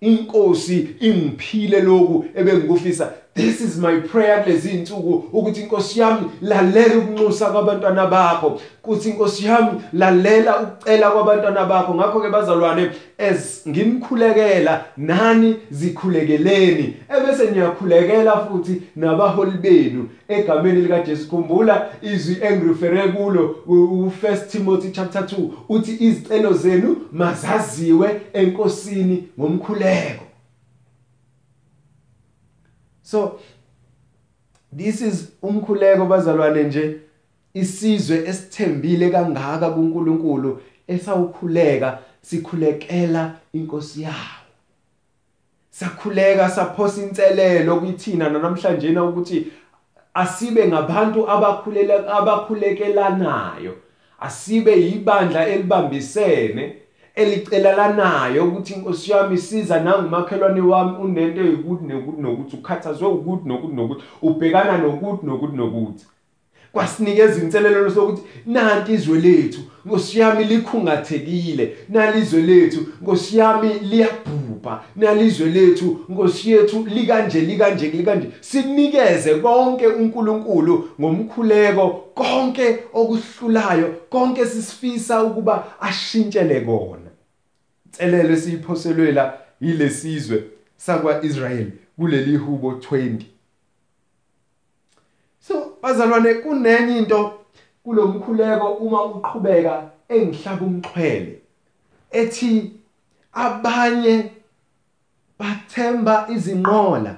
inkosi 0.00 0.88
ingiphile 1.00 1.80
lokhu 1.80 2.24
ebengikufisa. 2.34 3.12
This 3.34 3.60
is 3.60 3.76
my 3.76 4.00
prayer 4.00 4.42
kulezi 4.44 4.70
insuku 4.70 5.24
ukuthi 5.32 5.60
inkosi 5.60 6.00
yami 6.00 6.30
lalela 6.42 6.98
ukunxusa 6.98 7.46
kwabantwana 7.46 8.06
bakho. 8.06 8.60
Kuthi 8.82 9.08
inkosi 9.08 9.46
yami 9.46 9.70
lalela 9.92 10.60
ukucela 10.60 11.10
kwabantwana 11.10 11.64
bakho. 11.64 11.94
Ngakho 11.94 12.20
ke 12.20 12.30
bazalwane 12.30 12.90
as 13.18 13.62
ngimkhulekela 13.68 14.84
nani 14.96 15.56
zikhulekeleni? 15.70 16.96
Ebese 17.16 17.50
niyakhulekela 17.50 18.46
futhi 18.46 18.82
nabaholi 18.96 19.58
benu. 19.58 20.08
Egameni 20.28 20.80
lika 20.80 21.00
Jesu 21.00 21.28
khumbula 21.28 21.88
izwi 22.02 22.36
engirefere 22.42 23.08
kulo 23.08 23.56
u1 23.66 24.46
Timothy 24.46 24.90
chapter 24.90 25.22
2 25.22 25.48
uthi 25.68 25.96
izicelo 26.00 26.52
zenu 26.52 26.96
mazaziwe 27.12 28.20
enkosini 28.32 29.24
ngomkhuleko. 29.38 30.33
So 33.04 33.38
this 34.76 35.00
is 35.00 35.28
umkhuleko 35.42 36.06
bazalwane 36.06 36.62
nje 36.62 37.00
isizwe 37.54 38.16
esithembile 38.28 39.10
kangaka 39.10 39.70
kuNkulunkulu 39.70 40.60
esawukhuleka 40.88 41.98
sikhulekela 42.22 43.34
inkosi 43.52 44.02
yawo. 44.02 44.44
Sakhuleka 45.70 46.48
saphosa 46.50 47.02
inselelo 47.02 47.76
kuyithina 47.76 48.28
namhlanje 48.28 48.90
na 48.90 49.04
ukuthi 49.04 49.46
asibe 50.14 50.68
ngabantu 50.68 51.30
abakhulela 51.30 52.16
abakhulekelanayo 52.18 53.74
asibe 54.20 54.80
yibandla 54.80 55.48
elibambisene. 55.48 56.76
Elicelelanayo 57.14 58.44
ukuthi 58.44 58.72
inkosi 58.74 59.12
yami 59.12 59.38
siza 59.38 59.80
nangumakhelwane 59.80 60.60
wami 60.60 60.94
unento 61.04 61.40
eyikuthi 61.40 61.84
nokuthi 61.86 62.22
nokuthi 62.22 62.56
ukhathazwe 62.56 63.08
ukuthi 63.08 63.48
nokuthi 63.48 63.74
nokuthi 63.76 64.04
ubhekana 64.22 64.78
nokuthi 64.78 65.26
nokuthi 65.26 65.56
nokuthi. 65.56 66.04
Kwasinikeza 66.74 67.42
inselelo 67.42 67.90
sokuthi 67.90 68.22
nanti 68.46 68.92
izwe 68.92 69.20
lethu 69.20 69.60
Nkosi 69.84 70.18
yami 70.18 70.44
likhungathekile 70.44 71.76
nalizwe 71.88 72.42
lethu 72.42 72.80
Nkosi 73.02 73.38
yami 73.38 73.68
liyabhubha 73.74 74.84
nalizwe 74.96 75.48
lethu 75.48 75.98
Nkosi 76.08 76.50
yethu 76.50 76.86
likanje 76.94 77.40
likanje 77.40 77.88
likanje. 77.88 78.28
Sinikeze 78.40 79.34
konke 79.34 79.86
uNkulunkulu 79.86 80.88
ngomkhuleko 81.00 81.88
konke 82.14 82.78
okuhlulayo 82.92 83.94
konke 84.10 84.46
sisifisa 84.46 85.22
ukuba 85.22 85.64
ashintshele 85.80 86.60
kona. 86.60 87.03
Inselelo 87.94 88.32
esiyiphoselwela 88.34 89.38
yilesizwe 89.60 90.44
sakwa 90.76 91.24
Israel 91.24 91.70
kuleli 91.96 92.36
hubo 92.36 92.72
20 92.72 93.22
So 95.40 95.76
bazalwane 95.82 96.34
kunenye 96.34 96.98
into 96.98 97.32
kulomkhuleko 97.84 98.72
uma 98.72 99.04
uqhubeka 99.04 99.90
engihlaba 100.08 100.66
umxhwele 100.66 101.38
ethi 102.10 102.72
abanye 103.32 104.30
bathemba 105.38 106.26
izinqola 106.30 107.16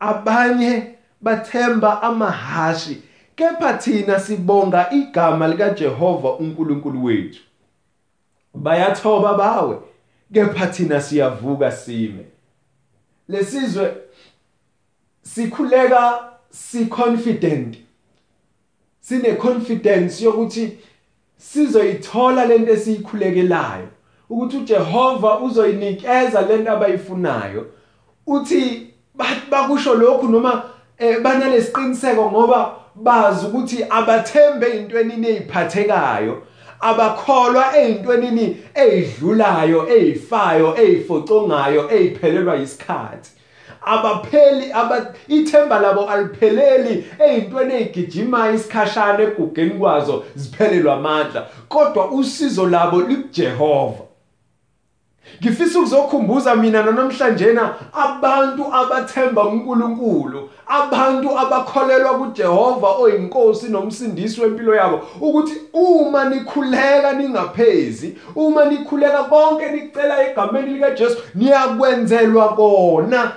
abanye 0.00 0.96
bathemba 1.20 2.02
amahashi 2.02 3.02
kepha 3.36 3.74
thina 3.74 4.20
sibonga 4.20 4.90
igama 4.90 5.48
lika 5.48 5.70
Jehova 5.70 6.32
uNkulunkulu 6.32 7.04
wethu. 7.04 7.40
Bayathoba 8.54 9.34
bawe. 9.34 9.78
Kepha 10.32 10.66
thina 10.66 11.00
siyavuka 11.00 11.72
sime. 11.72 12.24
Lesizwe 13.28 13.94
sikhuleka 15.22 16.30
si 16.50 16.86
confident 16.86 17.76
sine 19.00 19.34
confidence 19.34 20.24
yokuthi 20.24 20.78
sizoyithola 21.36 22.44
lento 22.44 22.72
esiyikhulekelayo. 22.72 23.88
Ukuthi 24.30 24.56
uJehova 24.56 25.38
uzoyinikeza 25.38 26.42
lento 26.42 26.72
abayifunayo. 26.72 27.66
Uthi 28.26 28.94
bakusho 29.50 29.94
lokhu 29.94 30.28
noma 30.28 30.62
eh, 30.98 31.20
banalesiqiniseko 31.22 32.30
ngoba 32.30 32.76
bazi 32.94 33.46
ukuthi 33.46 33.84
abathembe 33.90 34.66
intweni 34.68 35.28
eziphathekayo 35.28 36.42
abakholwa 36.80 37.78
ezintweni 37.78 38.56
ezidlulayo 38.74 39.88
ezifayo 39.96 40.68
ezifocongayo 40.84 41.90
eziphelelwa 41.90 42.56
isikhathi 42.56 43.30
abapheli 43.86 44.72
ithemba 45.28 45.78
labo 45.80 46.08
alipheleli 46.08 47.04
eyintweni 47.18 47.74
ezigijimayo 47.74 48.54
isikhashana 48.54 49.22
egugeni 49.22 49.74
kwazo 49.78 50.24
ziphelelwa 50.34 50.94
amandla. 50.94 51.46
Kodwa 51.68 52.10
usizo 52.10 52.66
labo 52.66 53.00
likuJehova. 53.00 54.03
Ngifisa 55.42 55.78
ukuzokhumbuza 55.78 56.54
mina 56.56 56.82
namhlanje 56.82 57.52
na 57.52 57.74
abantu 57.92 58.74
abathemba 58.74 59.42
uNkulunkulu, 59.44 60.50
abantu 60.66 61.38
abakholelwa 61.38 62.18
kuJehova 62.18 62.88
oyinkosi 62.88 63.68
nomsindisi 63.68 64.40
wempilo 64.40 64.74
yabo 64.74 65.00
ukuthi 65.20 65.54
uma 65.72 66.24
nikhuleka 66.24 67.12
ningaphezi, 67.12 68.18
uma 68.36 68.64
nikhuleka 68.64 69.24
konke 69.24 69.68
nicela 69.68 70.30
egameni 70.30 70.74
lika 70.74 70.90
Jesu 70.90 71.18
niyakwenzelwa 71.34 72.48
kona. 72.48 73.32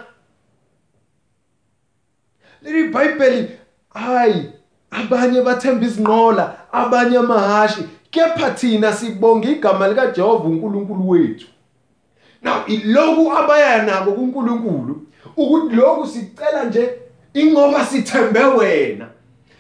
Leli 2.62 2.90
bhayibheli 2.90 3.52
hayi 3.94 4.52
abanye 4.92 5.42
bathemba 5.42 5.86
izinqola 5.86 6.58
abanye 6.72 7.18
amahashi 7.18 7.84
kepha 8.12 8.52
thina 8.52 8.94
sibonga 8.94 9.50
igama 9.50 9.88
lika 9.88 10.08
Jehova 10.08 10.44
uNkulunkulu 10.44 11.10
wethu. 11.10 11.48
Now 12.42 12.66
iloku 12.68 13.32
abaya 13.38 13.84
nako 13.84 14.12
kuNkulunkulu 14.12 15.02
ukuthi 15.38 15.76
lokhu 15.76 16.08
sicela 16.08 16.64
nje 16.64 16.90
ingoba 17.34 17.86
sithembe 17.86 18.40
wena. 18.40 19.08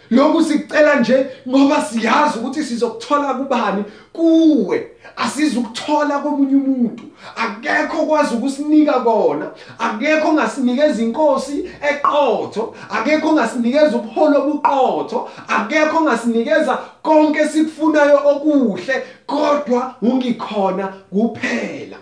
Lokhu 0.09 0.43
sicela 0.43 0.95
nje 0.99 1.25
ngoba 1.49 1.81
siyazi 1.81 2.39
ukuthi 2.39 2.63
sizokuthola 2.63 3.33
kubani 3.33 3.83
kuwe. 4.13 4.91
Asizukuthola 5.15 6.19
komunye 6.19 6.55
umuntu. 6.55 7.03
Akekho 7.35 8.05
kwazi 8.05 8.35
ukusinika 8.35 8.93
kona. 8.93 9.51
Akekho 9.79 10.33
ngasinikeza 10.33 11.03
inkosi 11.03 11.69
eqotho. 11.89 12.75
Akekho 12.89 13.33
ngasinikeza 13.33 13.97
ubuholo 13.97 14.37
obuqotho 14.41 15.29
akekho 15.47 16.01
ngasinikeza 16.01 16.77
konke 17.01 17.45
sikufunayo 17.45 18.19
okuhle 18.25 19.03
kodwa 19.25 19.95
ungikhona 20.01 20.87
kuphela. 20.87 21.97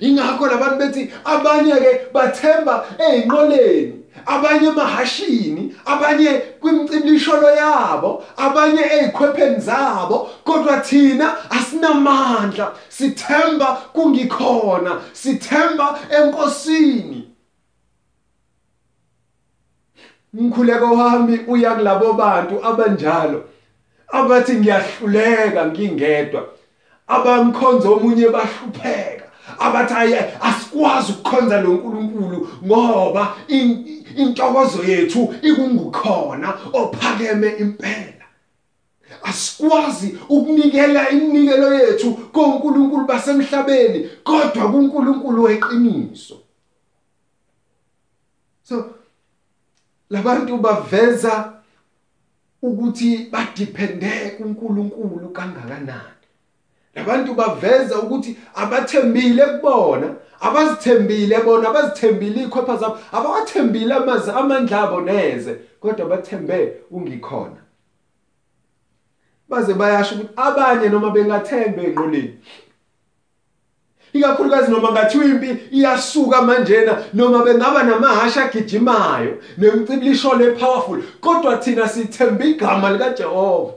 Ingakho 0.00 0.46
labantu 0.46 0.78
bethi 0.78 1.12
abanye 1.24 1.74
ke 1.74 1.92
bathemba 2.12 2.86
ezinqoleni 2.98 3.98
abanye 4.26 4.68
emahashini 4.68 5.74
abanye 5.86 6.30
kwimcibisholo 6.60 7.50
yabo 7.50 8.24
abanye 8.36 8.80
ezikhwepheni 8.80 9.60
zabo 9.60 10.30
kodwa 10.44 10.80
thina 10.80 11.50
asinamandla. 11.50 12.74
Sithemba 12.88 13.66
kungikhona 13.92 15.00
sithemba 15.12 15.98
enkosini. 16.10 17.28
Umkhuleko 20.34 20.86
wami 20.94 21.40
uya 21.46 21.74
kulabo 21.74 22.12
bantu 22.12 22.64
abanjalo 22.64 23.44
abathi 24.08 24.52
ngiyahluleka 24.54 25.66
ngingedwa 25.66 26.42
abamkhonza 27.06 27.88
omunye 27.88 28.28
bahlupheka 28.28 29.27
abathi 29.58 30.14
asikwazi 30.40 31.12
ukukhonza 31.12 31.60
lo 31.60 31.72
nkulunkulu 31.72 32.48
ngoba 32.64 33.36
intokozo 34.16 34.82
yethu 34.84 35.34
ikungukhona 35.42 36.58
ophakeme 36.72 37.48
impela. 37.48 38.24
Asikwazi 39.22 40.18
ukunikela 40.28 41.10
iminikelo 41.10 41.74
yethu 41.74 42.12
konkulunkulu 42.12 43.04
basemhlabeni 43.06 44.08
kodwa 44.24 44.70
kuNkulunkulu 44.72 45.42
weqiniso. 45.42 46.36
So 48.62 48.94
labantu 50.10 50.56
baveza 50.58 51.52
ukuthi 52.62 53.28
badepende 53.32 54.10
kuNkulunkulu 54.36 55.28
kangakanani. 55.28 56.17
Labantu 56.94 57.34
baveza 57.34 57.98
ukuthi 57.98 58.36
abathembile 58.54 59.46
kubona 59.46 60.14
abazithembile 60.40 61.38
bona 61.44 61.68
abazithembile 61.68 62.42
ikhopha 62.42 62.76
zabo 62.76 62.98
abawathembile 63.12 63.94
amazi 63.94 64.30
amandla 64.30 64.82
abo 64.82 65.00
neze 65.00 65.52
kodwa 65.80 66.06
bathembe 66.06 66.74
ungikhona. 66.90 67.60
Baze 69.48 69.74
bayasho 69.74 70.14
ukuthi 70.14 70.32
abanye 70.36 70.88
noma 70.88 71.10
bengathembe 71.10 71.82
enqoleni 71.84 72.38
ikakhulukazi 74.12 74.70
noma 74.70 74.92
ngathiwa 74.92 75.24
impi 75.24 75.50
iyasuka 75.70 76.42
manjena 76.42 77.04
noma 77.12 77.42
bengaba 77.42 77.82
namahasha 77.82 78.44
agijimayo 78.44 79.38
nemcibilisho 79.58 80.34
le 80.34 80.50
powerful 80.50 81.02
kodwa 81.20 81.56
thina 81.56 81.88
sithemba 81.88 82.44
igama 82.44 82.90
likaJehova. 82.90 83.72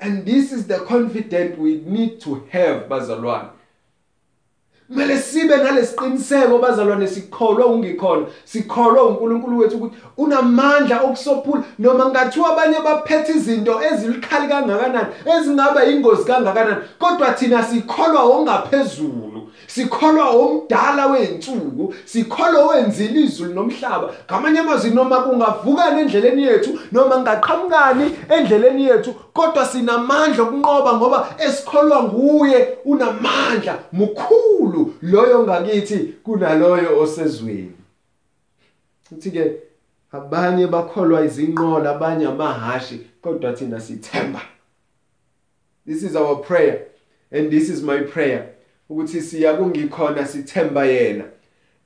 And 0.00 0.24
this 0.24 0.52
is 0.52 0.66
the 0.66 0.78
confidence 0.78 1.56
we 1.58 1.82
need 1.86 2.20
to 2.20 2.42
have 2.50 2.88
bazalwane. 2.88 3.50
Kumele 4.90 5.18
sibe 5.18 5.56
nalesiqiniseko 5.56 6.58
bazalwane 6.58 7.06
sikholwa 7.06 7.66
ungikhona 7.66 8.26
sikholwa 8.44 9.04
uNkulunkulu 9.04 9.58
wethu 9.58 9.76
ukuthi 9.76 9.96
unamandla 10.16 11.00
okusophula. 11.02 11.62
Noma 11.78 12.06
ngathiwa 12.06 12.52
abanye 12.52 12.80
baphethe 12.80 13.32
izinto 13.32 13.82
ezilikhali 13.82 14.48
kangakanani 14.48 15.08
ezingaba 15.36 15.84
ingozi 15.84 16.24
kangakanani 16.24 16.76
kodwa 16.98 17.32
thina 17.32 17.62
sikholwa 17.62 18.22
ongaphezulu. 18.22 19.37
Sikholwa 19.66 20.30
omdala 20.30 21.06
weinsuku 21.06 21.94
sikholwa 22.04 22.66
wenzile 22.66 23.20
izulu 23.20 23.54
nomhlaba. 23.54 24.14
Ngamanye 24.26 24.58
amazwi 24.58 24.90
noma 24.90 25.20
kungavukana 25.20 26.00
endleleni 26.00 26.42
yethu 26.42 26.78
noma 26.92 27.18
ngaqhamukani 27.20 28.16
endleleni 28.28 28.84
yethu 28.84 29.14
kodwa 29.32 29.66
sinamandla 29.66 30.42
okunqoba 30.42 30.92
ngoba 30.96 31.34
esikholwa 31.38 32.02
nguye 32.02 32.78
unamandla 32.84 33.78
mukhulu 33.92 34.94
loyo 35.02 35.42
ngakithi 35.42 35.98
kunaloyo 36.24 37.00
osezweni. 37.00 37.72
Uthi 39.12 39.30
ke 39.30 39.52
abanye 40.12 40.66
bakholwa 40.66 41.24
izinqola 41.24 41.90
abanye 41.90 42.26
amahashi 42.26 43.06
kodwa 43.22 43.52
thina 43.52 43.80
sithemba. 43.80 44.40
This 45.86 46.02
is 46.02 46.16
our 46.16 46.36
prayer 46.36 46.86
and 47.32 47.50
this 47.50 47.68
is 47.68 47.82
my 47.82 47.98
prayer. 48.00 48.54
Ukuthi 48.90 49.20
siya 49.20 49.54
kungikhona 49.54 50.26
sithemba 50.26 50.84
yena. 50.86 51.24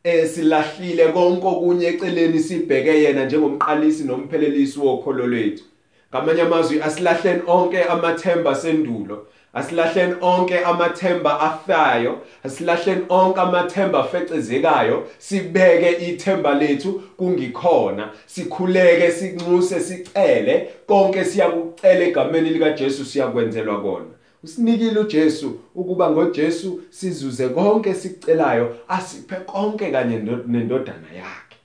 Esilahlile 0.05 1.09
konke 1.13 1.47
okunye 1.47 1.87
eceleni 1.87 2.41
sibheke 2.41 3.03
yena 3.03 3.25
njengomqalisi 3.25 4.05
nomphelelisi 4.05 4.81
wokholo 4.81 5.27
lwethu. 5.27 5.65
Ngamanye 6.11 6.43
amazwi 6.43 6.83
asilahleni 6.83 7.43
onke 7.47 7.85
amathemba 7.85 8.55
sendulo 8.55 9.27
asilahleni 9.55 10.15
onke 10.21 10.59
amathemba 10.59 11.41
afayo 11.41 12.19
asilahleni 12.45 13.05
onke 13.09 13.41
amathemba 13.41 13.99
afecezekayo. 13.99 15.07
Sibeke 15.19 15.91
ithemba 16.09 16.55
lethu 16.55 17.03
kungikhona 17.17 18.11
sikhuleke 18.27 19.11
sinxuse 19.11 19.81
sicele. 19.81 20.69
Konke 20.87 21.25
siyakucela 21.25 22.05
egameni 22.05 22.51
lika 22.51 22.71
Jesu 22.71 23.05
siyakwenzelwa 23.05 23.81
kona. 23.83 24.22
Usinikile 24.43 25.01
uJesu 25.01 25.61
ukuba 25.75 26.11
ngoJesu 26.11 26.83
sizuze 26.91 27.49
konke 27.49 27.95
sicelayo 27.95 28.77
asiphe 28.89 29.37
konke 29.37 29.91
kanye 29.91 30.17
nendodana 30.47 31.13
yakhe. 31.17 31.57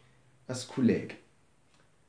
Asikhuleke. 0.48 1.16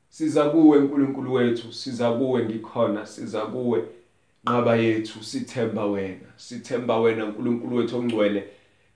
Siza 0.09 0.49
kuwe 0.49 0.77
uNkulunkulu 0.77 1.33
wethu 1.33 1.73
siza 1.73 2.11
kuwe 2.11 2.43
ngikhona 2.43 3.05
siza 3.05 3.41
kuwe. 3.41 3.83
Nqaba 4.43 4.75
yethu 4.75 5.23
sithemba 5.23 5.85
wena 5.85 6.27
sithemba 6.37 6.99
wena 6.99 7.25
uNkulunkulu 7.25 7.75
wethu 7.75 7.97
ongcwele. 7.97 8.43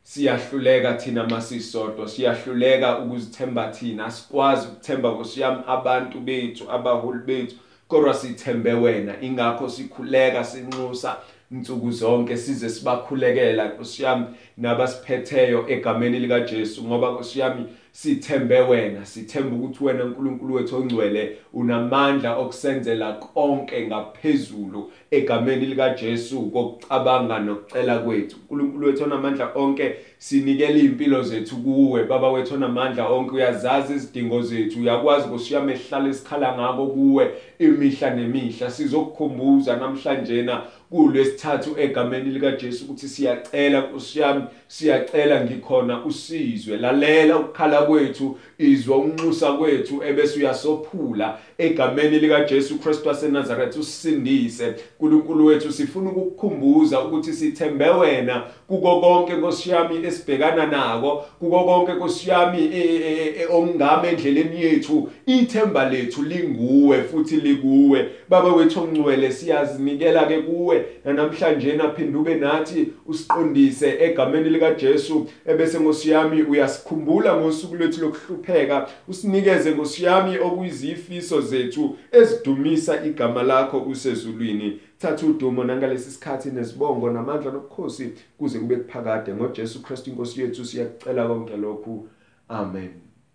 Siyahluleka 0.04 0.94
thina 0.94 1.28
masisodwa 1.28 2.10
siyahluleka 2.10 3.00
ukuzithemba 3.00 3.72
thina 3.72 4.12
sikwazi 4.12 4.68
ukuthemba 4.68 5.12
nkosiyami 5.12 5.62
abantu 5.68 6.20
bethu 6.20 6.72
abaholi 6.72 7.20
bethu 7.20 7.56
kodwa 7.88 8.14
sithembe 8.14 8.74
wena. 8.74 9.22
Ingakho 9.22 9.70
sikhuleka 9.70 10.44
sinxusa 10.44 11.18
insuku 11.54 11.92
zonke 11.92 12.38
size 12.38 12.70
sibakhulekela 12.70 13.68
nkosiyami 13.68 14.26
nabasiphetheyo 14.58 15.66
egameni 15.70 16.20
lika 16.20 16.40
Jesu 16.40 16.84
ngoba 16.84 17.12
nkosiyami 17.12 17.66
sithembe 17.92 18.60
wena 18.60 19.06
sithemba 19.06 19.56
ukuthi 19.56 19.84
wena 19.84 20.04
uNkulunkulu 20.04 20.54
wethu 20.54 20.76
ongcwele 20.76 21.38
unamandla 21.54 22.38
okusenzela 22.38 23.14
konke 23.14 23.88
ngaphezulu 23.88 24.92
egameni 25.12 25.66
lika 25.66 25.90
Jesu 25.90 26.42
kokucabanga 26.42 27.40
nokucela 27.40 28.00
kwethu. 28.00 28.38
uNkulunkulu 28.50 28.88
wethu 28.88 29.04
onamandla 29.04 29.52
onke 29.56 29.96
sinikela 30.18 30.78
impilo 30.78 31.24
zethu 31.24 31.56
kuwe. 31.56 32.04
Baba 32.04 32.32
wethu 32.32 32.54
onamandla 32.54 33.10
onke 33.10 33.36
uyazazi 33.36 33.94
izidingo 33.94 34.42
zethu 34.42 34.80
uyakwazi 34.80 35.28
kusiyame 35.28 35.74
ehlala 35.74 36.10
isikhala 36.10 36.58
ngako 36.58 36.88
kuwe. 36.88 37.32
Imihla 37.68 38.10
nemihla 38.10 38.72
sizokukhumbuza 38.72 39.78
namhlanje 39.78 40.42
na 40.42 40.62
kulwesithathu 40.90 41.76
egameni 41.80 42.30
lika 42.30 42.52
Jesu 42.52 42.86
ukuthi 42.86 43.08
siyacela 43.08 43.82
kusiyami 43.82 44.44
siyacela 44.68 45.46
ngikhona 45.46 46.06
usizwe. 46.06 46.78
Lalela 46.78 47.38
ukukhala 47.38 47.82
kwethu 47.82 48.38
izwa 48.58 48.98
unxusa 48.98 49.54
kwethu 49.54 50.04
ebese 50.04 50.40
uyasophula 50.40 51.38
egameni 51.58 52.20
lika 52.20 52.44
Jesu 52.44 52.80
Kristu 52.80 53.08
waseNazaretha 53.08 53.80
usindise 53.80 54.74
uNkulunkulu 55.00 55.46
wethu 55.46 55.72
sifuna 55.72 56.10
ukukukhumbuza 56.10 57.02
ukuthi 57.02 57.34
sithembe 57.34 57.90
wena 57.90 58.44
kuko 58.68 59.02
konke 59.02 59.34
nkosiyami 59.34 60.06
esibhekana 60.08 60.66
nako 60.66 61.26
kuko 61.40 61.64
konke 61.64 61.94
nkosiyami 61.94 62.60
e, 62.60 62.80
e, 62.80 63.34
e, 63.40 63.46
ongame 63.46 64.10
endleleni 64.10 64.62
yethu. 64.62 65.10
Ithemba 65.26 65.90
lethu 65.90 66.24
linguwe 66.24 67.02
futhi 67.04 67.36
likuwe. 67.36 68.06
Baba 68.30 68.54
wethu 68.54 68.80
ongcwele 68.80 69.32
siyazinikela 69.32 70.26
ke 70.26 70.38
kuwe. 70.38 70.86
Namhlanje 71.06 71.74
naphinda 71.74 72.20
ube 72.20 72.36
nathi 72.36 72.88
usiqondise 73.06 73.98
egameni 74.00 74.50
lika 74.50 74.74
Jesu 74.74 75.28
ebese 75.46 75.80
ngosiyami 75.80 76.44
uyasikhumbula 76.44 77.36
ngosuku 77.36 77.76
lwethu 77.76 78.02
lokuhlupheka. 78.02 78.88
Usinikeze 79.08 79.72
ngosiyami 79.72 80.38
okuyizifiso 80.38 81.42
zethu 81.44 81.98
ezidumisa 82.12 83.06
igama 83.06 83.44
lakho 83.44 83.80
usezulwini. 83.82 84.80
Thatha 84.98 85.28
udumo 85.28 85.64
nangalesi 85.64 86.12
sikhathi 86.12 86.52
nesibongo. 86.52 87.10
Namandla 87.12 87.52
nobukhosi 87.52 88.14
kuze 88.38 88.60
kube 88.60 88.76
kuphakade. 88.76 89.34
ngoJesu 89.34 89.82
Kristu 89.82 90.10
inkosi 90.10 90.42
yethu 90.42 90.66
siyakucela 90.66 91.28
konke 91.28 91.58
lokhu. 91.58 92.08
Amen. 92.50 92.90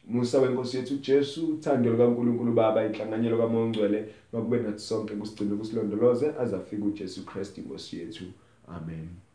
Musa 0.09 0.41
wenkosi 0.41 0.77
yethu 0.77 0.95
Jesu 0.97 1.47
uthando 1.47 1.91
likaNkuluNkulu 1.91 2.53
Baba 2.53 2.87
inhlanganyelo 2.87 3.39
kaMoya 3.39 3.65
oNgcwele 3.65 4.09
makube 4.33 4.59
nathi 4.59 4.81
sonke 4.81 5.15
kusigcine 5.15 5.57
kusilondoloze 5.57 6.33
azafika 6.39 6.85
uJesu 6.85 7.27
Kristu 7.27 7.61
inkosi 7.61 7.99
yethu. 7.99 8.25
Amen. 8.69 9.28